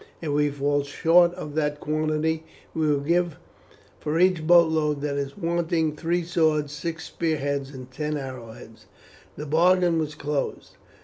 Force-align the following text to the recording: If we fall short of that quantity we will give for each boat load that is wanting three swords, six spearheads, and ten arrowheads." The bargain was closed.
If 0.19 0.29
we 0.31 0.49
fall 0.49 0.81
short 0.81 1.31
of 1.35 1.53
that 1.53 1.79
quantity 1.79 2.43
we 2.73 2.87
will 2.87 3.01
give 3.01 3.37
for 3.99 4.17
each 4.17 4.47
boat 4.47 4.71
load 4.71 5.01
that 5.01 5.15
is 5.15 5.37
wanting 5.37 5.95
three 5.95 6.23
swords, 6.23 6.73
six 6.73 7.05
spearheads, 7.05 7.69
and 7.69 7.91
ten 7.91 8.17
arrowheads." 8.17 8.87
The 9.35 9.45
bargain 9.45 9.99
was 9.99 10.15
closed. 10.15 10.71